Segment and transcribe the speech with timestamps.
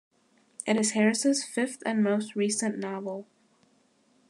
[0.65, 3.27] It is Harris' fifth and most recent novel.